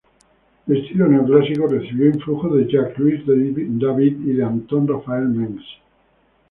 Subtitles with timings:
[0.65, 3.23] De estilo neoclásico, recibió influjo de Jacques-Louis
[3.79, 5.65] David y de Anton Raphael Mengs.